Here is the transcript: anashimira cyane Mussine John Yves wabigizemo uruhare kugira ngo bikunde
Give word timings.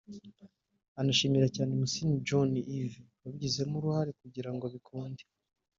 anashimira 0.99 1.47
cyane 1.55 1.71
Mussine 1.79 2.15
John 2.27 2.51
Yves 2.79 3.03
wabigizemo 3.21 3.75
uruhare 3.77 4.11
kugira 4.21 4.49
ngo 4.53 4.65
bikunde 4.73 5.23